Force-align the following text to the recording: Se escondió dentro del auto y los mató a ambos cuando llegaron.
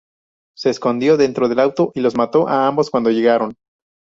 Se 0.57 0.71
escondió 0.71 1.15
dentro 1.15 1.47
del 1.47 1.59
auto 1.59 1.91
y 1.93 1.99
los 1.99 2.15
mató 2.15 2.49
a 2.49 2.65
ambos 2.65 2.89
cuando 2.89 3.11
llegaron. 3.11 3.53